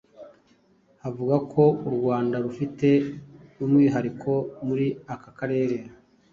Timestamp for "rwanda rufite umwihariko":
1.95-4.31